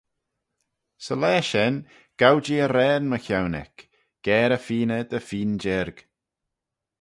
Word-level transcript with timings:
Sy 1.05 1.15
laa 1.21 1.41
shen 1.49 1.75
gow-jee 2.19 2.63
arrane 2.65 3.07
mychione 3.11 3.55
eck, 3.65 3.77
Garey-feeyney 4.25 5.03
dy 5.11 5.19
feeyn 5.27 5.53
jiarg. 5.63 5.97